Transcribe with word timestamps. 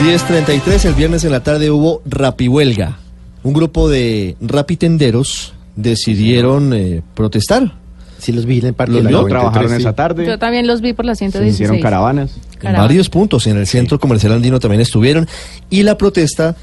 10.33, 0.00 0.84
el 0.86 0.94
viernes 0.94 1.24
en 1.24 1.30
la 1.32 1.42
tarde 1.42 1.70
hubo 1.70 2.02
rapihuelga. 2.04 2.98
Un 3.42 3.52
grupo 3.52 3.88
de 3.88 4.36
rapitenderos 4.40 5.54
decidieron 5.76 6.72
eh, 6.74 7.02
protestar. 7.14 7.72
Sí, 8.18 8.32
los 8.32 8.44
vi 8.46 8.58
en 8.58 8.66
el 8.66 8.74
parque. 8.74 8.94
Los 8.94 9.04
de 9.04 9.04
la 9.04 9.08
vio, 9.10 9.18
93, 9.28 9.40
trabajaron 9.40 9.70
sí. 9.70 9.76
esa 9.82 9.92
tarde. 9.94 10.26
Yo 10.26 10.38
también 10.38 10.66
los 10.66 10.80
vi 10.80 10.92
por 10.94 11.04
la 11.04 11.14
Se 11.14 11.20
116. 11.30 11.54
hicieron 11.54 11.80
caravanas. 11.80 12.36
En 12.62 12.72
varios 12.72 13.08
puntos, 13.10 13.46
en 13.46 13.56
el 13.58 13.66
centro 13.66 13.98
comercial 14.00 14.32
andino 14.32 14.58
también 14.60 14.80
estuvieron. 14.80 15.26
Y 15.70 15.82
la 15.82 15.96
protesta 15.98 16.56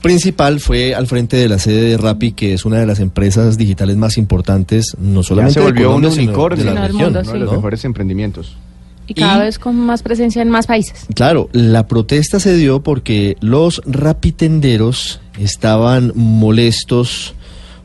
principal 0.00 0.60
fue 0.60 0.94
al 0.94 1.06
frente 1.06 1.36
de 1.36 1.48
la 1.48 1.58
sede 1.58 1.82
de 1.90 1.96
Rappi, 1.96 2.32
que 2.32 2.54
es 2.54 2.64
una 2.64 2.78
de 2.78 2.86
las 2.86 3.00
empresas 3.00 3.58
digitales 3.58 3.96
más 3.96 4.16
importantes, 4.18 4.96
no 5.00 5.22
Ya 5.22 5.28
solamente 5.28 5.54
se 5.54 5.60
de 5.60 5.66
volvió 5.66 5.88
un 5.88 5.94
Colombia, 6.02 6.10
sino 6.12 6.22
unicornio. 6.32 6.64
de 6.64 6.70
la 6.70 6.74
No, 6.74 6.80
del 6.82 6.92
región, 6.92 7.12
mundo, 7.12 7.20
Uno 7.20 7.28
de 7.32 7.34
sí. 7.38 7.38
los 7.44 7.50
¿no? 7.50 7.56
mejores 7.56 7.84
emprendimientos. 7.84 8.56
Y 9.06 9.14
cada 9.14 9.38
Y- 9.38 9.46
vez 9.46 9.58
con 9.58 9.76
más 9.78 10.02
presencia 10.02 10.42
en 10.42 10.48
más 10.50 10.66
países. 10.66 11.06
Claro, 11.14 11.48
la 11.52 11.86
protesta 11.86 12.38
se 12.40 12.56
dio 12.56 12.82
porque 12.82 13.36
los 13.40 13.82
rapitenderos 13.84 15.20
estaban 15.38 16.12
molestos 16.14 17.34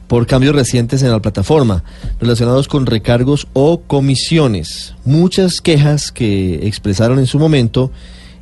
por 0.07 0.25
cambios 0.25 0.55
recientes 0.55 1.03
en 1.03 1.11
la 1.11 1.19
plataforma 1.19 1.83
relacionados 2.21 2.67
con 2.67 2.85
recargos 2.85 3.47
o 3.53 3.81
comisiones. 3.81 4.93
Muchas 5.03 5.59
quejas 5.59 6.11
que 6.11 6.65
expresaron 6.67 7.19
en 7.19 7.25
su 7.25 7.39
momento 7.39 7.91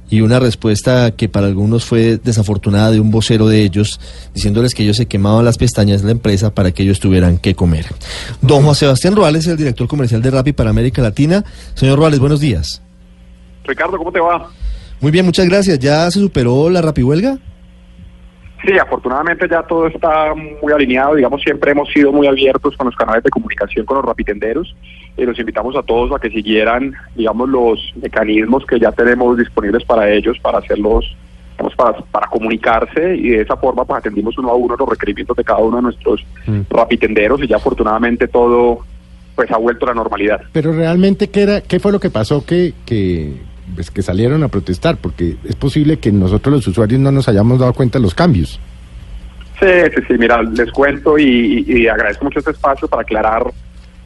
y 0.10 0.22
una 0.22 0.40
respuesta 0.40 1.12
que 1.12 1.30
para 1.30 1.48
algunos 1.48 1.86
fue 1.86 2.18
desafortunada 2.18 2.92
de 2.92 3.00
un 3.00 3.12
vocero 3.12 3.48
de 3.48 3.64
ellos, 3.64 4.00
diciéndoles 4.34 4.76
que 4.76 4.84
ellos 4.84 4.98
se 4.98 5.08
quemaban 5.08 5.46
las 5.46 5.58
pestañas 5.58 6.02
de 6.02 6.08
la 6.08 6.12
empresa 6.12 6.54
para 6.54 6.72
que 6.72 6.84
ellos 6.84 7.00
tuvieran 7.00 7.38
que 7.38 7.56
comer. 7.56 7.86
Don 8.42 8.64
Juan 8.64 8.76
Sebastián 8.76 9.16
Ruales, 9.16 9.48
el 9.48 9.58
director 9.58 9.88
comercial 9.88 10.22
de 10.22 10.32
Rappi 10.32 10.54
para 10.54 10.70
América 10.70 11.02
Latina. 11.02 11.44
Señor 11.74 11.98
Ruales, 11.98 12.20
buenos 12.20 12.40
días. 12.40 12.82
Ricardo, 13.64 13.98
¿cómo 13.98 14.12
te 14.12 14.20
va? 14.20 14.50
Muy 15.02 15.12
bien, 15.12 15.26
muchas 15.26 15.48
gracias. 15.48 15.80
¿Ya 15.80 16.10
se 16.12 16.20
superó 16.20 16.70
la 16.70 16.82
rapihuelga? 16.82 17.40
Sí, 18.64 18.78
afortunadamente 18.80 19.48
ya 19.50 19.62
todo 19.64 19.88
está 19.88 20.34
muy 20.34 20.74
alineado. 20.74 21.16
Digamos, 21.16 21.42
siempre 21.42 21.72
hemos 21.72 21.90
sido 21.92 22.12
muy 22.12 22.28
abiertos 22.28 22.76
con 22.78 22.86
los 22.88 22.96
canales 22.96 23.24
de 23.24 23.30
comunicación 23.30 23.86
con 23.86 23.98
los 23.98 24.06
rapitenderos 24.06 24.76
y 25.18 25.24
los 25.26 25.38
invitamos 25.38 25.76
a 25.76 25.84
todos 25.84 26.12
a 26.12 26.20
que 26.20 26.30
siguieran, 26.30 26.94
digamos, 27.16 27.50
los 27.50 27.94
mecanismos 28.02 28.66
que 28.66 28.80
ya 28.80 28.92
tenemos 28.92 29.38
disponibles 29.38 29.84
para 29.86 30.10
ellos 30.10 30.38
para 30.40 30.60
hacerlos, 30.60 31.16
digamos, 31.52 31.76
para, 31.76 31.94
para 32.12 32.28
comunicarse 32.28 33.16
y 33.16 33.30
de 33.30 33.42
esa 33.42 33.56
forma 33.58 33.86
pues 33.86 34.00
atendimos 34.00 34.38
uno 34.38 34.50
a 34.50 34.56
uno 34.56 34.76
los 34.78 34.90
requerimientos 34.90 35.38
de 35.38 35.44
cada 35.44 35.60
uno 35.60 35.78
de 35.78 35.84
nuestros 35.84 36.26
Mm. 36.48 36.62
rapitenderos 36.70 37.42
y 37.42 37.48
ya 37.48 37.56
afortunadamente 37.56 38.28
todo 38.28 38.80
pues 39.36 39.52
ha 39.52 39.58
vuelto 39.58 39.86
a 39.86 39.90
la 39.90 39.96
normalidad. 39.96 40.42
Pero 40.54 40.72
realmente, 40.72 41.30
¿qué, 41.30 41.42
era, 41.42 41.62
qué 41.62 41.80
fue 41.80 41.92
lo 41.92 42.00
que 42.00 42.10
pasó 42.10 42.46
que, 42.46 42.74
que, 42.86 43.34
pues, 43.74 43.90
que 43.92 44.02
salieron 44.02 44.44
a 44.44 44.48
protestar? 44.48 44.98
Porque 44.98 45.38
es 45.44 45.56
posible 45.56 45.98
que 45.98 46.12
nosotros 46.12 46.56
los 46.56 46.68
usuarios 46.68 47.00
no 47.00 47.12
nos 47.12 47.28
hayamos 47.28 47.60
dado 47.60 47.74
cuenta 47.74 48.00
de 48.00 48.04
los 48.04 48.14
cambios. 48.14 48.60
Sí, 49.60 49.68
sí, 49.96 50.02
sí, 50.08 50.14
mira, 50.18 50.44
les 50.44 50.72
cuento 50.72 51.18
y, 51.18 51.88
agradezco 51.88 52.26
mucho 52.26 52.40
este 52.40 52.52
espacio 52.52 52.88
para 52.88 53.04
aclarar 53.04 53.44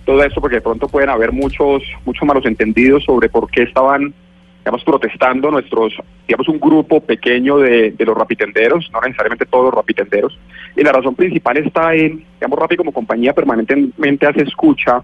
todo 0.06 0.24
esto, 0.24 0.40
porque 0.42 0.58
de 0.58 0.62
pronto 0.62 0.88
pueden 0.88 1.09
haber 1.09 1.31
muchos, 1.31 1.84
muchos 2.06 2.28
malos 2.28 2.46
entendidos 2.46 3.03
sobre 3.03 3.30
por 3.30 3.50
qué 3.50 3.64
estaban, 3.64 4.14
digamos, 4.59 4.84
protestando 4.84 5.50
nuestros, 5.50 5.94
digamos, 6.28 6.47
un 6.50 6.59
grupo 6.59 7.02
pequeño 7.02 7.58
de, 7.58 7.91
de 7.91 8.06
los 8.06 8.16
rapitenderos, 8.16 8.90
no 8.94 9.02
necesariamente 9.02 9.46
todos 9.46 9.66
los 9.66 9.74
rapitenderos. 9.74 10.38
Y 10.76 10.84
la 10.84 10.91
razón 10.91 11.16
principal 11.16 11.58
está 11.58 11.96
en, 11.96 12.24
digamos, 12.36 12.59
Rappi 12.59 12.76
como 12.76 12.91
compañía 12.91 13.34
permanentemente 13.34 14.28
hace 14.28 14.44
escucha 14.44 15.02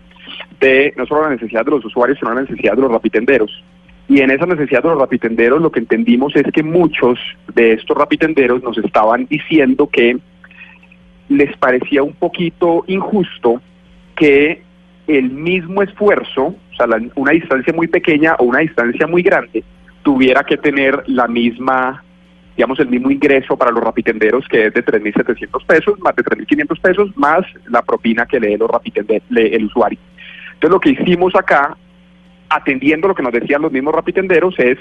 de 0.60 0.94
no 0.96 1.06
solo 1.06 1.24
la 1.24 1.30
necesidad 1.32 1.66
de 1.66 1.72
los 1.72 1.86
usuarios, 1.86 2.20
sino 2.20 2.34
la 2.34 2.42
necesidad 2.42 2.76
de 2.76 2.82
los 2.82 2.92
rapitenderos. 2.92 3.64
Y 4.08 4.22
en 4.22 4.30
esa 4.30 4.46
necesidad 4.46 4.84
de 4.84 4.90
los 4.90 5.00
rapitenderos 5.00 5.62
lo 5.62 5.72
que 5.72 5.80
entendimos 5.80 6.36
es 6.36 6.44
que 6.54 6.62
muchos 6.64 7.18
de 7.56 7.74
estos 7.74 7.98
rapitenderos 7.98 8.62
nos 8.62 8.78
estaban 8.78 9.26
diciendo 9.26 9.88
que 9.88 10.18
les 11.30 11.58
parecía 11.58 12.04
un 12.04 12.14
poquito 12.14 12.84
injusto 12.88 13.62
que 14.16 14.62
el 15.08 15.32
mismo 15.32 15.82
esfuerzo, 15.82 16.44
o 16.46 16.76
sea, 16.78 16.88
la- 16.88 17.02
una 17.16 17.32
distancia 17.32 17.74
muy 17.74 17.88
pequeña 17.88 18.36
o 18.40 18.46
una 18.46 18.60
distancia 18.60 19.08
muy 19.08 19.24
grande, 19.24 19.64
tuviera 20.04 20.44
que 20.44 20.58
tener 20.58 21.04
la 21.08 21.28
misma, 21.28 22.04
digamos, 22.56 22.80
el 22.80 22.88
mismo 22.90 23.10
ingreso 23.10 23.58
para 23.58 23.72
los 23.72 23.84
rapitenderos, 23.84 24.48
que 24.48 24.68
es 24.68 24.74
de 24.74 24.84
3.700 24.84 25.64
pesos, 25.66 26.00
más 26.00 26.16
de 26.16 26.24
3.500 26.24 26.80
pesos, 26.80 27.10
más 27.18 27.42
la 27.70 27.82
propina 27.82 28.26
que 28.28 28.40
lee 28.40 28.56
los 28.58 28.70
rapitende- 28.70 29.24
lee 29.30 29.50
el 29.54 29.66
usuario. 29.66 29.98
Entonces, 30.54 30.70
lo 30.72 30.80
que 30.80 30.92
hicimos 30.92 31.36
acá, 31.36 31.76
atendiendo 32.50 33.08
lo 33.08 33.16
que 33.16 33.24
nos 33.24 33.34
decían 33.34 33.62
los 33.62 33.72
mismos 33.72 33.94
rapitenderos, 33.94 34.56
es 34.60 34.78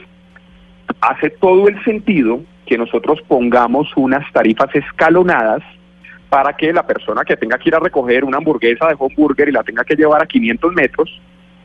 hace 1.01 1.31
todo 1.31 1.69
el 1.69 1.83
sentido 1.85 2.43
que 2.67 2.79
nosotros 2.79 3.21
pongamos 3.29 3.89
unas 3.97 4.31
tarifas 4.33 4.75
escalonadas 4.75 5.63
para 6.29 6.55
que 6.55 6.73
la 6.73 6.87
persona 6.87 7.25
que 7.25 7.37
tenga 7.37 7.59
que 7.59 7.69
ir 7.69 7.75
a 7.75 7.81
recoger 7.81 8.25
una 8.25 8.39
hamburguesa 8.39 8.89
de 8.89 8.97
hamburger 8.99 9.49
y 9.49 9.53
la 9.53 9.63
tenga 9.63 9.85
que 9.85 9.95
llevar 9.95 10.23
a 10.23 10.27
500 10.27 10.73
metros, 10.73 11.21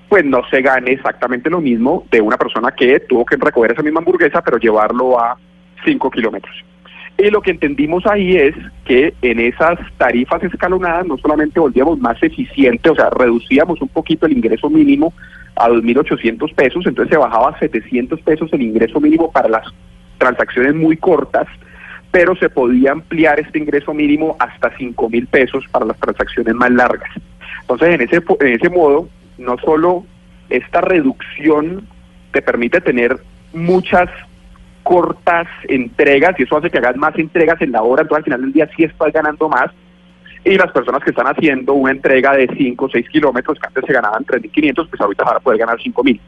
pues 0.07 0.25
no 0.25 0.41
se 0.49 0.61
gane 0.61 0.91
exactamente 0.91 1.49
lo 1.49 1.61
mismo 1.61 2.05
de 2.11 2.21
una 2.21 2.37
persona 2.37 2.71
que 2.71 2.99
tuvo 3.01 3.25
que 3.25 3.35
recoger 3.35 3.71
esa 3.71 3.83
misma 3.83 3.99
hamburguesa, 3.99 4.41
pero 4.41 4.57
llevarlo 4.57 5.19
a 5.19 5.37
5 5.85 6.11
kilómetros. 6.11 6.55
Y 7.17 7.29
lo 7.31 7.41
que 7.41 7.51
entendimos 7.51 8.05
ahí 8.05 8.37
es 8.37 8.55
que 8.85 9.13
en 9.21 9.39
esas 9.39 9.77
tarifas 9.97 10.41
escalonadas 10.43 11.05
no 11.05 11.17
solamente 11.17 11.59
volvíamos 11.59 11.99
más 11.99 12.21
eficiente, 12.23 12.89
o 12.89 12.95
sea, 12.95 13.09
reducíamos 13.09 13.81
un 13.81 13.89
poquito 13.89 14.25
el 14.25 14.33
ingreso 14.33 14.69
mínimo 14.69 15.13
a 15.59 15.69
2.800 15.69 16.53
pesos, 16.55 16.85
entonces 16.87 17.11
se 17.11 17.17
bajaba 17.17 17.49
a 17.49 17.59
700 17.59 18.21
pesos 18.21 18.51
el 18.53 18.61
ingreso 18.61 18.99
mínimo 18.99 19.31
para 19.31 19.49
las 19.49 19.67
transacciones 20.17 20.73
muy 20.73 20.97
cortas, 20.97 21.47
pero 22.11 22.35
se 22.35 22.49
podía 22.49 22.93
ampliar 22.93 23.39
este 23.39 23.59
ingreso 23.59 23.93
mínimo 23.93 24.35
hasta 24.39 24.71
5.000 24.75 25.27
pesos 25.27 25.65
para 25.71 25.85
las 25.85 25.99
transacciones 25.99 26.55
más 26.55 26.71
largas. 26.71 27.09
Entonces, 27.61 27.89
en 27.89 28.01
ese, 28.01 28.23
en 28.39 28.53
ese 28.53 28.69
modo, 28.69 29.09
no 29.37 29.57
solo 29.59 30.05
esta 30.49 30.81
reducción 30.81 31.87
te 32.31 32.41
permite 32.41 32.81
tener 32.81 33.17
muchas 33.53 34.09
cortas 34.83 35.47
entregas 35.67 36.39
y 36.39 36.43
eso 36.43 36.57
hace 36.57 36.69
que 36.69 36.77
hagas 36.77 36.95
más 36.95 37.17
entregas 37.17 37.61
en 37.61 37.71
la 37.71 37.83
hora, 37.83 38.01
entonces 38.01 38.19
al 38.19 38.23
final 38.23 38.41
del 38.41 38.53
día 38.53 38.69
sí 38.75 38.83
estás 38.83 39.13
ganando 39.13 39.49
más. 39.49 39.71
Y 40.45 40.55
las 40.55 40.71
personas 40.71 41.03
que 41.03 41.09
están 41.09 41.27
haciendo 41.27 41.73
una 41.73 41.91
entrega 41.91 42.33
de 42.33 42.47
5 42.57 42.85
o 42.85 42.89
6 42.89 43.09
kilómetros, 43.09 43.59
que 43.59 43.67
antes 43.67 43.83
se 43.85 43.93
ganaban 43.93 44.25
3.500, 44.25 44.87
pues 44.89 45.01
ahorita 45.01 45.23
van 45.25 45.35
a 45.37 45.39
poder 45.39 45.59
ganar 45.59 45.77
5.000. 45.77 46.19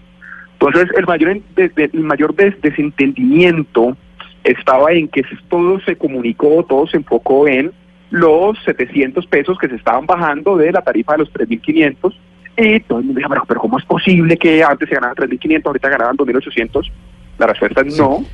Entonces, 0.54 0.90
el 0.96 1.06
mayor, 1.08 1.38
el 1.58 2.04
mayor 2.04 2.36
des- 2.36 2.62
desentendimiento 2.62 3.96
estaba 4.44 4.92
en 4.92 5.08
que 5.08 5.24
todo 5.50 5.80
se 5.82 5.96
comunicó, 5.96 6.64
todo 6.68 6.88
se 6.88 6.98
enfocó 6.98 7.48
en 7.48 7.72
los 8.10 8.58
700 8.66 9.26
pesos 9.28 9.58
que 9.58 9.70
se 9.70 9.76
estaban 9.76 10.06
bajando 10.06 10.58
de 10.58 10.72
la 10.72 10.82
tarifa 10.82 11.14
de 11.14 11.20
los 11.20 11.34
3.500 11.34 12.14
y 12.58 12.80
todo 12.82 13.00
el 13.00 13.06
mundo 13.06 13.20
decía, 13.20 13.30
pero, 13.30 13.46
pero 13.48 13.60
¿cómo 13.62 13.80
es 13.80 13.86
posible 13.86 14.38
que 14.38 14.64
antes 14.64 14.90
se 14.90 14.96
ganaban 14.96 15.16
3.500, 15.16 15.66
ahorita 15.66 15.90
ganaban 15.90 16.18
2.800? 16.18 16.92
La 17.40 17.48
respuesta 17.48 17.82
es 17.82 17.98
no, 17.98 18.26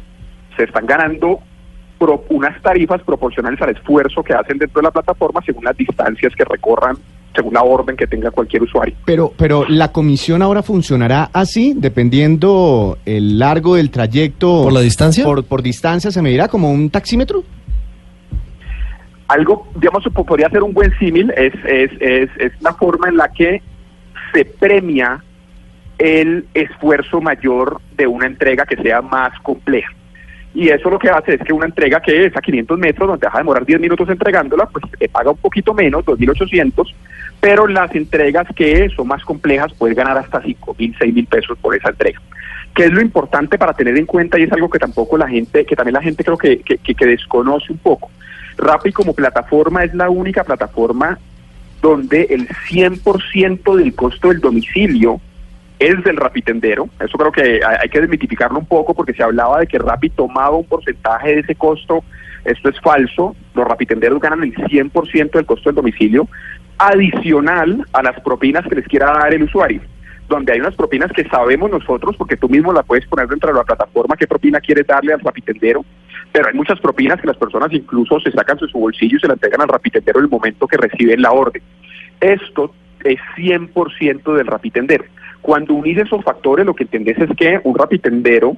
se 0.58 0.64
están 0.64 0.86
ganando 0.88 1.40
pro- 1.99 2.23
unas 2.29 2.61
tarifas 2.61 3.02
proporcionales 3.03 3.61
al 3.61 3.70
esfuerzo 3.70 4.23
que 4.23 4.34
hacen 4.34 4.58
dentro 4.58 4.82
de 4.82 4.85
la 4.88 4.91
plataforma 4.91 5.41
según 5.46 5.64
las 5.66 5.76
distancias 5.78 6.34
que 6.35 6.44
recorran, 6.46 6.96
según 7.35 7.53
la 7.53 7.64
orden 7.64 7.96
que 7.96 8.08
tenga 8.08 8.32
cualquier 8.32 8.64
usuario. 8.64 8.96
Pero, 9.05 9.32
pero 9.38 9.66
la 9.67 9.91
comisión 9.91 10.41
ahora 10.41 10.64
funcionará 10.64 11.29
así, 11.34 11.73
dependiendo 11.76 12.97
el 13.05 13.38
largo 13.40 13.76
del 13.76 13.91
trayecto. 13.91 14.64
¿Por 14.64 14.73
la 14.73 14.82
distancia? 14.82 15.23
Por, 15.23 15.44
por 15.46 15.61
distancia 15.61 16.11
se 16.11 16.22
medirá 16.22 16.47
como 16.47 16.72
un 16.72 16.90
taxímetro. 16.90 17.44
algo, 19.28 19.67
digamos, 19.76 20.03
po- 20.14 20.26
podría 20.26 20.49
ser 20.49 20.64
un 20.64 20.73
buen 20.73 20.91
símil, 20.99 21.32
es, 21.35 21.53
es, 21.66 21.91
es, 21.99 22.29
es 22.40 22.52
la 22.61 22.73
forma 22.73 23.09
en 23.09 23.17
la 23.17 23.29
que 23.29 23.61
se 24.34 24.46
premia 24.46 25.22
el 25.97 26.46
esfuerzo 26.53 27.20
mayor 27.22 27.82
de 27.97 28.08
una 28.08 28.26
entrega 28.28 28.66
que 28.66 28.78
sea 28.78 29.02
más 29.02 29.32
compleja. 29.41 29.90
Y 30.59 30.70
eso 30.70 30.90
lo 30.90 30.98
que 30.98 31.09
hace 31.09 31.36
es 31.36 31.42
que 31.42 31.54
una 31.54 31.68
entrega 31.68 32.02
que 32.02 32.26
es 32.26 32.36
a 32.36 32.42
500 32.42 32.80
metros, 32.80 33.08
donde 33.08 33.28
deja 33.28 33.38
de 33.38 33.42
demorar 33.44 33.64
10 33.64 33.80
minutos 33.80 34.09
entregándola, 34.09 34.66
pues 34.66 34.84
te 34.98 35.08
paga 35.08 35.30
un 35.30 35.38
poquito 35.38 35.72
menos, 35.76 36.04
2.800, 36.04 36.94
pero 37.40 37.68
las 37.68 37.94
entregas 37.94 38.48
que 38.56 38.90
son 38.96 39.08
más 39.08 39.24
complejas 39.24 39.72
puedes 39.78 39.96
ganar 39.96 40.18
hasta 40.18 40.42
5.000, 40.42 40.98
6.000 40.98 41.28
pesos 41.28 41.58
por 41.59 41.76
esa 41.76 41.90
entrega. 41.90 42.20
¿Qué 42.74 42.86
es 42.86 42.92
lo 42.92 43.02
importante 43.02 43.59
para 43.59 43.74
tener 43.74 43.96
en 43.98 44.08
cuenta? 44.08 44.40
Y 44.40 44.44
es 44.44 44.52
algo 44.52 44.68
que 44.70 44.80
tampoco 44.80 45.16
la 45.16 45.28
gente, 45.28 45.64
que 45.64 45.76
también 45.76 45.94
la 45.94 46.02
gente 46.02 46.24
creo 46.24 46.38
que, 46.40 46.58
que, 46.62 46.80
que- 46.80 46.96
que 46.96 47.06
desconoce 47.06 47.72
un 47.72 47.78
poco. 47.78 48.09
Rappi 48.58 48.92
como 48.92 49.14
plataforma 49.14 49.84
es 49.84 49.94
la 49.94 50.09
única 50.09 50.44
plataforma 50.44 51.20
donde 51.84 52.24
el 52.32 52.48
100% 52.48 53.76
del 53.76 53.94
costo 53.94 54.30
del 54.30 54.40
domicilio 54.40 55.22
es 55.79 56.03
del 56.03 56.18
rapitendero. 56.18 56.90
Eso 57.00 57.18
creo 57.18 57.32
que 57.32 57.62
hay 57.64 57.90
que 57.90 58.02
desmitificarlo 58.02 58.59
un 58.59 58.66
poco 58.66 58.94
porque 58.94 59.14
se 59.14 59.24
hablaba 59.24 59.59
de 59.59 59.68
que 59.68 59.78
Rappi 59.78 60.09
tomaba 60.09 60.58
un 60.58 60.66
porcentaje 60.66 61.35
de 61.35 61.40
ese 61.41 61.56
costo. 61.56 62.03
Esto 62.46 62.70
es 62.70 62.79
falso. 62.82 63.35
Los 63.53 63.68
rapitenderos 63.68 64.20
ganan 64.20 64.44
el 64.44 64.56
100% 64.56 65.32
del 65.32 65.46
costo 65.46 65.70
del 65.70 65.76
domicilio, 65.76 66.28
adicional 66.78 67.85
a 67.94 68.03
las 68.03 68.20
propinas 68.22 68.66
que 68.68 68.76
les 68.76 68.88
quiera 68.88 69.12
dar 69.12 69.34
el 69.34 69.44
usuario. 69.44 69.82
Donde 70.29 70.53
hay 70.53 70.59
unas 70.59 70.76
propinas 70.76 71.12
que 71.12 71.28
sabemos 71.29 71.72
nosotros, 71.72 72.16
porque 72.18 72.38
tú 72.38 72.50
mismo 72.50 72.73
la 72.73 72.84
puedes 72.84 73.06
poner 73.08 73.28
dentro 73.28 73.52
de 73.52 73.58
la 73.58 73.64
plataforma, 73.64 74.18
qué 74.18 74.28
propina 74.28 74.59
quieres 74.59 74.85
darle 74.85 75.14
al 75.14 75.22
rapitendero. 75.22 75.85
Pero 76.32 76.47
hay 76.50 76.53
muchas 76.53 76.80
propinas 76.80 77.22
que 77.22 77.28
las 77.28 77.38
personas 77.38 77.72
incluso 77.72 78.20
se 78.20 78.32
sacan 78.32 78.58
de 78.58 78.68
su 78.68 78.78
bolsillo 78.78 79.18
y 79.18 79.20
se 79.20 79.28
la 79.28 79.34
entregan 79.34 79.62
al 79.62 79.70
rapitendero 79.70 80.20
en 80.20 80.26
el 80.26 80.32
momento 80.32 80.68
que 80.68 80.78
reciben 80.78 81.22
la 81.22 81.32
orden. 81.32 81.62
Esto 82.20 82.73
es 83.03 83.20
100% 83.38 84.35
del 84.35 84.47
rapitendero. 84.47 85.06
Cuando 85.41 85.73
unís 85.73 85.97
esos 85.97 86.23
factores, 86.23 86.66
lo 86.66 86.73
que 86.73 86.84
entendés 86.84 87.17
es 87.19 87.29
que 87.37 87.59
un 87.63 87.78
rapitendero 87.78 88.57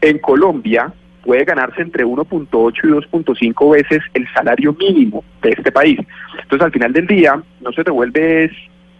en 0.00 0.18
Colombia 0.18 0.92
puede 1.24 1.44
ganarse 1.44 1.82
entre 1.82 2.04
1.8 2.04 2.74
y 2.82 2.88
2.5 2.88 3.72
veces 3.72 4.02
el 4.12 4.26
salario 4.34 4.74
mínimo 4.74 5.24
de 5.42 5.50
este 5.50 5.72
país. 5.72 5.98
Entonces, 6.42 6.66
al 6.66 6.72
final 6.72 6.92
del 6.92 7.06
día, 7.06 7.42
no 7.60 7.72
se 7.72 7.82
te 7.82 7.90
vuelve 7.90 8.50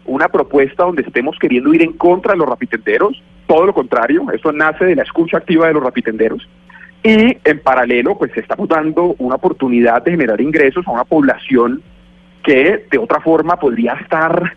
una 0.07 0.29
propuesta 0.29 0.85
donde 0.85 1.03
estemos 1.03 1.37
queriendo 1.39 1.73
ir 1.75 1.83
en 1.83 1.93
contra 1.93 2.33
de 2.33 2.39
los 2.39 2.49
rapitenderos, 2.49 3.23
todo 3.47 3.67
lo 3.67 3.75
contrario, 3.75 4.27
eso 4.33 4.53
nace 4.53 4.85
de 4.85 4.97
la 4.97 5.03
escucha 5.03 5.39
activa 5.39 5.67
de 5.67 5.75
los 5.75 5.83
rapitenderos. 5.83 6.49
Y 7.03 7.37
en 7.45 7.61
paralelo, 7.63 8.17
pues 8.17 8.35
estamos 8.37 8.69
dando 8.69 9.15
una 9.19 9.35
oportunidad 9.35 10.03
de 10.03 10.13
generar 10.13 10.41
ingresos 10.41 10.87
a 10.87 10.91
una 10.91 11.05
población 11.05 11.83
que 12.43 12.87
de 12.91 12.99
otra 12.99 13.21
forma 13.21 13.57
podría 13.57 13.93
estar 13.95 14.57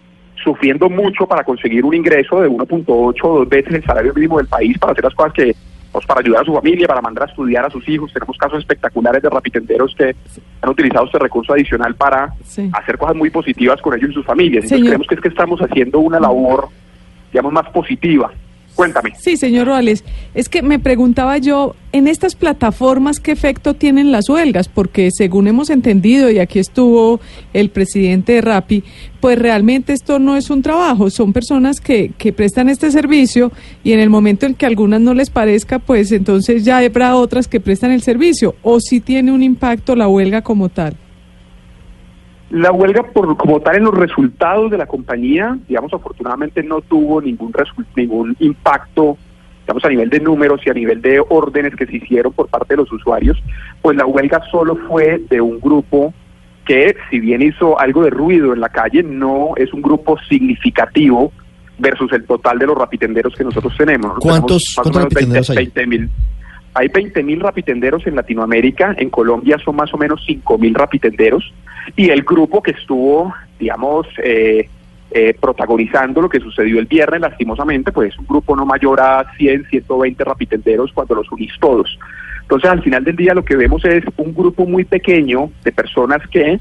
sufriendo 0.51 0.89
mucho 0.89 1.27
para 1.27 1.43
conseguir 1.43 1.83
un 1.83 1.93
ingreso 1.93 2.39
de 2.41 2.49
1.8 2.49 2.85
o 3.23 3.39
dos 3.39 3.49
veces 3.49 3.73
el 3.73 3.83
salario 3.83 4.13
mínimo 4.13 4.37
del 4.37 4.47
país 4.47 4.77
para 4.79 4.93
hacer 4.93 5.03
las 5.03 5.13
cosas 5.13 5.33
que, 5.33 5.53
pues 5.91 6.05
para 6.05 6.21
ayudar 6.21 6.43
a 6.43 6.45
su 6.45 6.53
familia, 6.53 6.87
para 6.87 7.01
mandar 7.01 7.23
a 7.27 7.29
estudiar 7.29 7.65
a 7.65 7.69
sus 7.69 7.87
hijos. 7.89 8.13
Tenemos 8.13 8.37
casos 8.37 8.59
espectaculares 8.59 9.21
de 9.21 9.29
rapitenderos 9.29 9.93
que 9.97 10.15
han 10.61 10.69
utilizado 10.69 11.05
este 11.05 11.19
recurso 11.19 11.51
adicional 11.51 11.95
para 11.95 12.33
Sí. 12.45 12.69
hacer 12.71 12.97
cosas 12.97 13.17
muy 13.17 13.29
positivas 13.29 13.81
con 13.81 13.93
ellos 13.93 14.11
y 14.11 14.13
sus 14.13 14.25
familias. 14.25 14.63
Entonces 14.63 14.77
Señor. 14.77 14.87
creemos 14.91 15.07
que 15.07 15.15
es 15.15 15.21
que 15.21 15.27
estamos 15.27 15.59
haciendo 15.59 15.99
una 15.99 16.19
labor, 16.19 16.69
digamos, 17.33 17.51
más 17.51 17.69
positiva. 17.71 18.31
Cuéntame. 18.77 19.13
Sí, 19.17 19.37
señor 19.37 19.65
Roales. 19.65 20.03
Es 20.35 20.49
que 20.49 20.61
me 20.61 20.77
preguntaba 20.77 21.39
yo, 21.39 21.75
en 21.93 22.07
estas 22.07 22.35
plataformas, 22.35 23.19
¿qué 23.19 23.31
efecto 23.31 23.73
tienen 23.73 24.11
las 24.11 24.29
huelgas? 24.29 24.67
Porque 24.67 25.09
según 25.09 25.47
hemos 25.47 25.71
entendido, 25.71 26.29
y 26.29 26.37
aquí 26.37 26.59
estuvo 26.59 27.19
el 27.53 27.71
presidente 27.71 28.33
de 28.33 28.41
Rappi, 28.41 28.83
pues 29.19 29.39
realmente 29.39 29.93
esto 29.93 30.19
no 30.19 30.35
es 30.35 30.51
un 30.51 30.61
trabajo, 30.61 31.09
son 31.09 31.33
personas 31.33 31.81
que, 31.81 32.11
que 32.19 32.33
prestan 32.33 32.69
este 32.69 32.91
servicio 32.91 33.51
y 33.83 33.93
en 33.93 33.99
el 33.99 34.11
momento 34.11 34.45
en 34.45 34.53
que 34.53 34.67
a 34.67 34.69
algunas 34.69 35.01
no 35.01 35.15
les 35.15 35.31
parezca, 35.31 35.79
pues 35.79 36.11
entonces 36.11 36.63
ya 36.63 36.77
habrá 36.77 37.15
otras 37.15 37.47
que 37.47 37.59
prestan 37.59 37.89
el 37.89 38.03
servicio. 38.03 38.53
¿O 38.61 38.79
si 38.79 38.99
tiene 38.99 39.31
un 39.31 39.41
impacto 39.41 39.95
la 39.95 40.07
huelga 40.07 40.43
como 40.43 40.69
tal? 40.69 40.95
La 42.49 42.71
huelga, 42.71 43.03
por, 43.03 43.35
como 43.35 43.59
tal, 43.59 43.75
en 43.77 43.83
los 43.83 43.93
resultados 43.93 44.71
de 44.71 44.77
la 44.77 44.85
compañía, 44.85 45.57
digamos, 45.67 45.93
afortunadamente 45.93 46.63
no 46.63 46.79
tuvo 46.81 47.21
ningún, 47.21 47.53
ningún 47.95 48.35
impacto, 48.39 49.17
digamos, 49.63 49.83
a 49.83 49.89
nivel 49.89 50.09
de 50.09 50.19
números 50.21 50.61
y 50.65 50.69
a 50.69 50.73
nivel 50.73 51.01
de 51.01 51.21
órdenes 51.27 51.75
que 51.75 51.85
se 51.85 51.97
hicieron 51.97 52.31
por 52.31 52.47
parte 52.47 52.73
de 52.73 52.77
los 52.77 52.91
usuarios, 52.91 53.37
pues 53.81 53.97
la 53.97 54.05
huelga 54.05 54.41
solo 54.49 54.77
fue 54.87 55.21
de 55.29 55.41
un 55.41 55.59
grupo 55.59 56.13
que, 56.65 56.95
si 57.09 57.19
bien 57.19 57.41
hizo 57.41 57.79
algo 57.79 58.03
de 58.03 58.09
ruido 58.11 58.53
en 58.53 58.61
la 58.61 58.69
calle, 58.69 59.03
no 59.03 59.51
es 59.57 59.73
un 59.73 59.81
grupo 59.81 60.17
significativo 60.29 61.31
versus 61.79 62.11
el 62.13 62.25
total 62.25 62.57
de 62.59 62.65
los 62.67 62.77
rapitenderos 62.77 63.33
que 63.35 63.43
nosotros 63.43 63.73
tenemos. 63.77 64.17
¿Cuántos- 64.19 64.63
tenemos 64.63 64.77
más 64.77 64.87
o 64.87 64.91
cuántos 64.91 65.01
menos 65.01 65.13
20 65.13 65.35
rapitenderos 65.39 65.49
hay? 65.49 65.65
20.000. 65.67 66.09
Hay 66.77 66.89
20.000 66.89 67.41
rapitenderos 67.41 68.05
en 68.05 68.15
Latinoamérica, 68.15 68.93
en 68.99 69.09
Colombia 69.09 69.57
son 69.57 69.77
más 69.77 69.91
o 69.95 69.97
menos 69.97 70.23
5.000 70.27 70.75
rapitenderos 70.75 71.51
y 71.95 72.09
el 72.09 72.21
grupo 72.21 72.61
que 72.61 72.69
estuvo, 72.69 73.33
digamos, 73.59 74.05
eh, 74.23 74.69
eh, 75.09 75.33
protagonizando 75.41 76.21
lo 76.21 76.29
que 76.29 76.39
sucedió 76.39 76.77
el 76.77 76.85
viernes, 76.85 77.21
lastimosamente, 77.21 77.91
pues 77.91 78.13
es 78.13 78.19
un 78.19 78.27
grupo 78.27 78.55
no 78.55 78.63
mayor 78.63 79.01
a 79.01 79.25
100, 79.37 79.65
120 79.71 80.23
rapitenderos 80.23 80.91
cuando 80.93 81.15
los 81.15 81.31
unís 81.31 81.51
todos. 81.59 81.97
Entonces, 82.43 82.69
al 82.69 82.83
final 82.83 83.03
del 83.03 83.15
día 83.15 83.33
lo 83.33 83.43
que 83.43 83.55
vemos 83.55 83.83
es 83.83 84.03
un 84.15 84.35
grupo 84.35 84.67
muy 84.67 84.85
pequeño 84.85 85.49
de 85.63 85.71
personas 85.71 86.21
que 86.27 86.59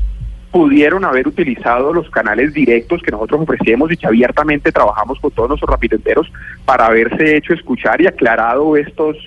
pudieron 0.50 1.04
haber 1.04 1.28
utilizado 1.28 1.92
los 1.92 2.08
canales 2.08 2.54
directos 2.54 3.02
que 3.02 3.10
nosotros 3.10 3.42
ofrecemos 3.42 3.92
y 3.92 3.98
que 3.98 4.06
abiertamente 4.06 4.72
trabajamos 4.72 5.20
con 5.20 5.30
todos 5.32 5.50
nuestros 5.50 5.70
rapitenderos 5.70 6.32
para 6.64 6.86
haberse 6.86 7.36
hecho 7.36 7.52
escuchar 7.52 8.00
y 8.00 8.06
aclarado 8.06 8.74
estos, 8.78 9.18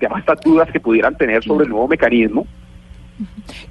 digamos, 0.00 0.20
estas 0.20 0.40
dudas 0.40 0.70
que 0.70 0.80
pudieran 0.80 1.16
tener 1.16 1.42
sobre 1.44 1.64
el 1.64 1.70
nuevo 1.70 1.88
mecanismo. 1.88 2.46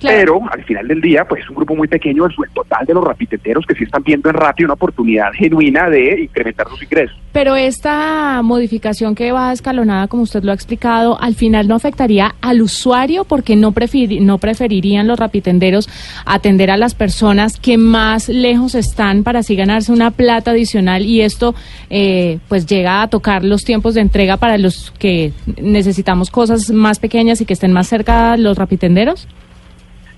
Pero 0.02 0.42
al 0.52 0.64
final 0.64 0.88
del 0.88 1.02
día, 1.02 1.26
pues 1.26 1.44
es 1.44 1.50
un 1.50 1.56
grupo 1.56 1.76
muy 1.76 1.88
pequeño 1.88 2.24
versus 2.24 2.46
el 2.48 2.54
total 2.54 2.86
de 2.86 2.94
los 2.94 3.04
rapitenderos 3.04 3.66
que 3.66 3.76
sí 3.76 3.84
están 3.84 4.04
viendo 4.04 4.30
en 4.30 4.36
Rappi 4.36 4.64
una 4.64 4.74
oportunidad 4.74 5.32
genuina 5.34 5.90
de 5.90 6.22
incrementar 6.22 6.68
sus 6.68 6.84
ingresos. 6.84 7.18
Pero 7.32 7.56
esta 7.56 8.42
modificación 8.44 9.16
que 9.16 9.32
va 9.32 9.52
escalonada, 9.52 10.08
como 10.08 10.24
usted 10.24 10.44
lo 10.44 10.52
ha 10.52 10.56
explicado, 10.56 11.20
al 11.22 11.36
final 11.36 11.68
no 11.68 11.76
afectaría 11.76 12.36
al 12.42 12.62
usuario 12.62 13.26
porque 13.26 13.56
no, 13.56 13.74
no 14.22 14.38
preferirían 14.38 15.08
los 15.08 15.20
rapitenderos 15.20 15.90
atender 16.26 16.72
a 16.72 16.78
las 16.78 16.96
personas 16.96 17.60
que 17.60 17.78
más 17.78 18.30
lejos 18.30 18.76
están 18.76 19.24
para 19.24 19.40
así 19.40 19.56
ganarse 19.56 19.92
una 19.92 20.12
plata 20.12 20.52
adicional 20.52 21.06
y 21.06 21.22
esto 21.22 21.56
eh, 21.90 22.40
pues 22.48 22.66
llega 22.66 23.02
a 23.02 23.08
tocar 23.08 23.44
los 23.44 23.64
tiempos 23.64 23.94
de 23.94 24.02
entrega 24.02 24.38
para 24.38 24.58
los 24.58 24.92
que 24.98 25.32
necesitamos 25.62 26.30
cosas 26.32 26.72
más 26.72 27.00
pequeñas 27.00 27.42
y 27.42 27.46
que 27.46 27.54
estén 27.54 27.72
más 27.72 27.88
cerca 27.88 28.38
los 28.38 28.58
rapitenderos. 28.58 29.28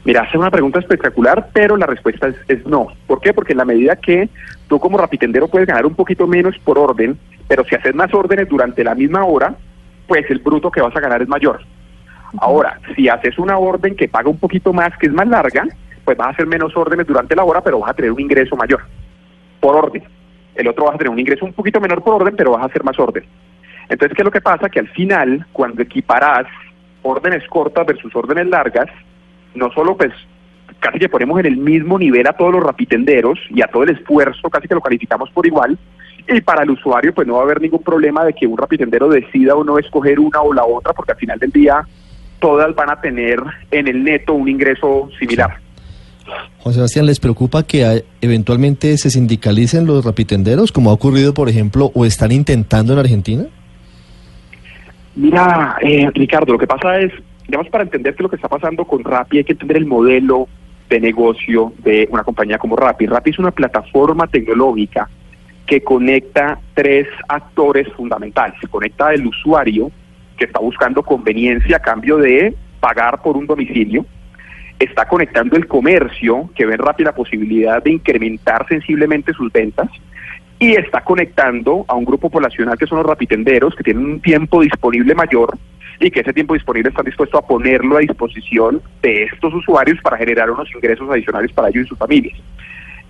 Mira, 0.10 0.24
hace 0.24 0.40
una 0.40 0.50
pregunta 0.50 0.80
espectacular, 0.80 1.50
pero 1.54 1.78
la 1.78 1.86
respuesta 1.86 2.30
es, 2.30 2.36
es 2.48 2.66
no. 2.66 2.88
¿Por 3.06 3.22
qué? 3.22 3.32
Porque 3.32 3.54
en 3.54 3.60
la 3.60 3.66
medida 3.66 3.96
que 3.96 4.28
tú 4.68 4.80
como 4.80 4.98
rapitendero 4.98 5.48
puedes 5.48 5.68
ganar 5.68 5.86
un 5.86 5.94
poquito 5.94 6.26
menos 6.26 6.58
por 6.64 6.80
orden, 6.80 7.20
pero 7.48 7.64
si 7.64 7.76
haces 7.76 7.94
más 7.94 8.12
órdenes 8.12 8.50
durante 8.50 8.84
la 8.84 8.96
misma 8.96 9.24
hora, 9.24 9.54
pues 10.08 10.28
el 10.32 10.40
bruto 10.40 10.72
que 10.72 10.82
vas 10.82 10.96
a 10.96 11.00
ganar 11.00 11.22
es 11.22 11.28
mayor. 11.28 11.62
Ahora, 12.40 12.80
si 12.96 13.08
haces 13.08 13.38
una 13.38 13.60
orden 13.60 13.96
que 13.96 14.08
paga 14.08 14.32
un 14.32 14.40
poquito 14.40 14.74
más, 14.74 14.98
que 14.98 15.06
es 15.06 15.14
más 15.14 15.28
larga, 15.28 15.68
pues 16.04 16.18
vas 16.18 16.30
a 16.30 16.32
hacer 16.32 16.48
menos 16.48 16.76
órdenes 16.76 17.06
durante 17.06 17.36
la 17.36 17.44
hora, 17.44 17.62
pero 17.62 17.78
vas 17.78 17.92
a 17.92 17.94
tener 17.94 18.12
un 18.12 18.20
ingreso 18.20 18.56
mayor 18.56 18.82
por 19.60 19.76
orden. 19.76 20.04
El 20.56 20.70
otro 20.70 20.86
vas 20.86 20.96
a 20.96 20.98
tener 20.98 21.14
un 21.14 21.20
ingreso 21.20 21.46
un 21.46 21.54
poquito 21.54 21.80
menor 21.80 22.02
por 22.02 22.16
orden, 22.16 22.36
pero 22.36 22.54
vas 22.54 22.64
a 22.64 22.66
hacer 22.66 22.84
más 22.84 22.98
orden. 22.98 23.26
Entonces, 23.88 24.16
¿qué 24.16 24.24
es 24.24 24.26
lo 24.26 24.32
que 24.32 24.42
pasa? 24.42 24.70
Que 24.70 24.80
al 24.80 24.90
final, 24.90 25.46
cuando 25.54 25.84
equiparás 25.84 26.48
órdenes 27.04 27.48
cortas 27.48 27.86
versus 27.86 28.16
órdenes 28.16 28.48
largas, 28.48 28.90
no 29.56 29.72
solo 29.72 29.98
pues 29.98 30.12
casi 30.80 31.00
que 31.00 31.10
ponemos 31.10 31.40
en 31.40 31.46
el 31.48 31.58
mismo 31.58 32.00
nivel 32.00 32.28
a 32.28 32.34
todos 32.34 32.54
los 32.54 32.64
rapitenderos 32.64 33.40
y 33.50 33.62
a 33.62 33.68
todo 33.68 33.84
el 33.84 33.90
esfuerzo, 33.90 34.50
casi 34.50 34.68
que 34.68 34.76
lo 34.76 34.82
calificamos 34.82 35.30
por 35.32 35.46
igual, 35.46 35.78
y 36.28 36.42
para 36.42 36.64
el 36.64 36.72
usuario 36.72 37.14
pues 37.14 37.28
no 37.28 37.36
va 37.36 37.42
a 37.42 37.44
haber 37.44 37.62
ningún 37.62 37.84
problema 37.84 38.24
de 38.24 38.34
que 38.34 38.48
un 38.48 38.58
rapitendero 38.58 39.10
decida 39.10 39.56
o 39.56 39.64
no 39.64 39.78
escoger 39.80 40.20
una 40.20 40.42
o 40.42 40.54
la 40.54 40.64
otra, 40.64 40.94
porque 40.94 41.14
al 41.14 41.18
final 41.18 41.40
del 41.40 41.52
día 41.52 41.82
todas 42.40 42.74
van 42.76 42.90
a 42.90 43.02
tener 43.02 43.40
en 43.72 43.88
el 43.88 44.04
neto 44.04 44.34
un 44.34 44.48
ingreso 44.48 45.10
similar. 45.20 45.58
Juan 46.60 46.76
Sebastián, 46.76 47.06
¿les 47.06 47.20
preocupa 47.20 47.64
que 47.64 48.04
eventualmente 48.22 48.98
se 48.98 49.10
sindicalicen 49.10 49.86
los 49.86 50.06
rapitenderos, 50.06 50.72
como 50.72 50.92
ha 50.92 50.94
ocurrido, 50.94 51.34
por 51.34 51.50
ejemplo, 51.50 51.92
o 51.96 52.06
están 52.06 52.32
intentando 52.32 52.94
en 52.94 53.00
Argentina? 53.00 53.46
Mira, 55.16 55.78
eh, 55.82 56.10
Ricardo, 56.14 56.54
lo 56.54 56.60
que 56.60 56.68
pasa 56.68 57.00
es, 57.00 57.12
digamos, 57.50 57.70
para 57.70 57.84
entender 57.84 58.14
que 58.14 58.22
lo 58.22 58.30
que 58.30 58.36
está 58.36 58.48
pasando 58.48 58.86
con 58.86 59.04
Rappi 59.04 59.40
hay 59.40 59.44
que 59.44 59.54
entender 59.54 59.78
el 59.78 59.88
modelo 59.88 60.48
de 60.88 61.00
negocio 61.00 61.74
de 61.80 62.08
una 62.12 62.24
compañía 62.24 62.60
como 62.60 62.76
Rappi. 62.76 63.08
Rappi 63.08 63.32
es 63.32 63.40
una 63.40 63.50
plataforma 63.50 64.28
tecnológica 64.28 65.10
que 65.66 65.82
conecta 65.82 66.60
tres 66.76 67.08
actores 67.28 67.88
fundamentales. 67.94 68.56
Se 68.62 68.68
conecta 68.68 69.14
el 69.16 69.26
usuario 69.26 69.92
que 70.38 70.46
está 70.46 70.60
buscando 70.60 71.02
conveniencia 71.02 71.78
a 71.78 71.80
cambio 71.80 72.18
de 72.18 72.54
pagar 72.80 73.20
por 73.24 73.36
un 73.36 73.48
domicilio. 73.48 74.06
Está 74.78 75.08
conectando 75.08 75.58
el 75.58 75.68
comercio 75.68 76.52
que 76.56 76.68
ve 76.68 76.76
en 76.76 76.80
Rappi 76.80 77.04
la 77.04 77.16
posibilidad 77.16 77.82
de 77.82 77.94
incrementar 77.94 78.68
sensiblemente 78.68 79.34
sus 79.34 79.52
ventas 79.52 79.90
y 80.60 80.76
está 80.76 81.02
conectando 81.02 81.84
a 81.88 81.96
un 81.96 82.06
grupo 82.06 82.30
poblacional 82.30 82.78
que 82.78 82.86
son 82.86 83.00
los 83.00 83.08
rapitenderos, 83.08 83.76
que 83.76 83.84
tienen 83.84 84.06
un 84.06 84.20
tiempo 84.20 84.62
disponible 84.62 85.16
mayor 85.16 85.58
y 86.00 86.12
que 86.12 86.22
ese 86.22 86.34
tiempo 86.34 86.54
disponible 86.54 86.90
están 86.90 87.06
dispuestos 87.06 87.42
a 87.42 87.46
ponerlo 87.46 87.98
a 87.98 88.00
disposición 88.00 88.82
de 89.02 89.24
estos 89.24 89.54
usuarios 89.54 90.00
para 90.02 90.18
generar 90.18 90.50
unos 90.50 90.74
ingresos 90.74 91.10
adicionales 91.10 91.52
para 91.52 91.70
ellos 91.70 91.86
y 91.86 91.90
sus 91.90 91.98
familias. 91.98 92.40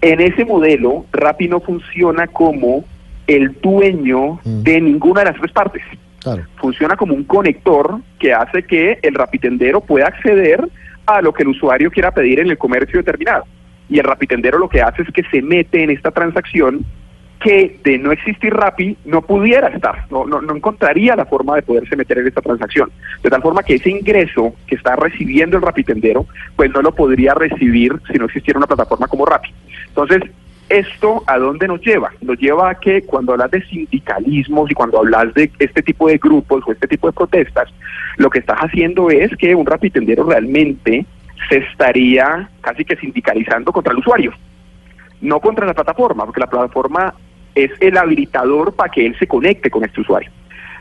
En 0.01 0.22
ese 0.22 0.46
modelo, 0.46 1.05
Rappi 1.12 1.48
no 1.48 1.60
funciona 1.60 2.27
como 2.27 2.86
el 3.27 3.55
dueño 3.62 4.39
de 4.43 4.81
ninguna 4.81 5.22
de 5.22 5.31
las 5.31 5.39
tres 5.39 5.51
partes. 5.51 5.84
Claro. 6.19 6.43
Funciona 6.58 6.96
como 6.96 7.13
un 7.13 7.24
conector 7.24 8.00
que 8.17 8.34
hace 8.34 8.63
que 8.63 9.00
el 9.01 9.13
rapitendero 9.13 9.81
pueda 9.81 10.08
acceder 10.08 10.67
a 11.05 11.22
lo 11.22 11.34
que 11.34 11.43
el 11.43 11.50
usuario 11.50 11.91
quiera 11.91 12.12
pedir 12.12 12.39
en 12.39 12.50
el 12.50 12.58
comercio 12.58 13.00
determinado. 13.00 13.46
Y 13.89 14.00
el 14.00 14.05
rapitendero 14.05 14.58
lo 14.58 14.69
que 14.69 14.81
hace 14.81 15.01
es 15.01 15.10
que 15.10 15.24
se 15.24 15.41
mete 15.41 15.84
en 15.84 15.89
esta 15.89 16.12
transacción 16.12 16.86
que 17.39 17.79
de 17.84 17.98
no 17.98 18.12
existir 18.12 18.53
Rappi 18.53 18.98
no 19.05 19.22
pudiera 19.22 19.69
estar, 19.69 20.05
no, 20.12 20.25
no, 20.25 20.41
no 20.41 20.55
encontraría 20.55 21.15
la 21.15 21.25
forma 21.25 21.55
de 21.55 21.62
poderse 21.62 21.96
meter 21.96 22.17
en 22.17 22.27
esta 22.27 22.41
transacción. 22.41 22.91
De 23.24 23.29
tal 23.29 23.41
forma 23.41 23.63
que 23.63 23.75
ese 23.75 23.89
ingreso 23.89 24.53
que 24.67 24.75
está 24.75 24.96
recibiendo 24.96 25.58
el 25.58 25.63
rapitendero, 25.63 26.25
pues 26.55 26.69
no 26.72 26.81
lo 26.81 26.93
podría 26.93 27.34
recibir 27.34 27.93
si 28.12 28.17
no 28.17 28.25
existiera 28.25 28.58
una 28.58 28.67
plataforma 28.67 29.08
como 29.08 29.25
Rappi. 29.25 29.53
Entonces, 29.88 30.22
¿esto 30.67 31.24
a 31.27 31.38
dónde 31.38 31.67
nos 31.67 31.81
lleva? 31.81 32.12
Nos 32.22 32.38
lleva 32.38 32.72
a 32.72 32.75
que 32.75 33.03
cuando 33.03 33.31
hablas 33.34 33.51
de 33.51 33.63
sindicalismos 33.65 34.69
y 34.69 34.74
cuando 34.74 35.00
hablas 35.00 35.34
de 35.34 35.50
este 35.60 35.81
tipo 35.81 36.08
de 36.08 36.17
grupos 36.17 36.63
o 36.67 36.72
este 36.72 36.88
tipo 36.88 37.08
de 37.08 37.13
protestas, 37.13 37.69
lo 38.17 38.29
que 38.29 38.39
estás 38.39 38.60
haciendo 38.60 39.10
es 39.10 39.36
que 39.38 39.55
un 39.55 39.65
rapitendero 39.65 40.25
realmente 40.25 41.05
se 41.50 41.58
estaría 41.58 42.50
casi 42.62 42.84
que 42.84 42.98
sindicalizando 42.98 43.72
contra 43.72 43.93
el 43.93 44.00
usuario, 44.00 44.34
no 45.22 45.39
contra 45.39 45.65
la 45.65 45.74
plataforma, 45.74 46.25
porque 46.25 46.41
la 46.41 46.48
plataforma 46.48 47.13
es 47.56 47.72
el 47.79 47.98
habilitador 47.98 48.74
para 48.74 48.91
que 48.91 49.06
él 49.06 49.15
se 49.18 49.27
conecte 49.27 49.70
con 49.70 49.84
este 49.84 50.01
usuario. 50.01 50.32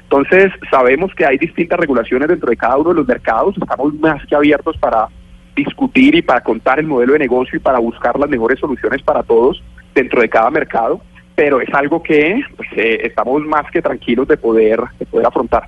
Entonces, 0.04 0.52
sabemos 0.70 1.14
que 1.14 1.26
hay 1.26 1.36
distintas 1.36 1.78
regulaciones 1.78 2.28
dentro 2.28 2.48
de 2.48 2.56
cada 2.56 2.78
uno 2.78 2.90
de 2.90 2.96
los 2.96 3.06
mercados, 3.06 3.54
estamos 3.58 3.94
más 3.94 4.24
que 4.26 4.34
abiertos 4.34 4.76
para 4.78 5.08
discutir 5.54 6.14
y 6.14 6.22
para 6.22 6.40
contar 6.40 6.78
el 6.78 6.86
modelo 6.86 7.12
de 7.12 7.18
negocio 7.18 7.56
y 7.56 7.60
para 7.60 7.78
buscar 7.78 8.18
las 8.18 8.30
mejores 8.30 8.58
soluciones 8.58 9.02
para 9.02 9.22
todos 9.22 9.62
dentro 9.94 10.22
de 10.22 10.28
cada 10.28 10.50
mercado, 10.50 11.00
pero 11.34 11.60
es 11.60 11.68
algo 11.74 12.02
que 12.02 12.40
pues, 12.56 12.68
eh, 12.76 13.00
estamos 13.04 13.42
más 13.42 13.70
que 13.70 13.82
tranquilos 13.82 14.26
de 14.28 14.36
poder, 14.36 14.80
de 14.98 15.06
poder 15.06 15.26
afrontar. 15.26 15.64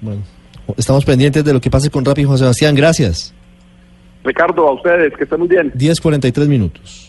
Bueno, 0.00 0.22
estamos 0.76 1.04
pendientes 1.04 1.44
de 1.44 1.52
lo 1.52 1.60
que 1.60 1.70
pase 1.70 1.90
con 1.90 2.04
Rappi, 2.04 2.24
Juan 2.24 2.38
Sebastián. 2.38 2.74
Gracias. 2.74 3.34
Ricardo, 4.22 4.68
a 4.68 4.72
ustedes, 4.72 5.16
que 5.16 5.24
estén 5.24 5.40
muy 5.40 5.48
bien. 5.48 5.72
10.43 5.72 6.46
minutos. 6.46 7.08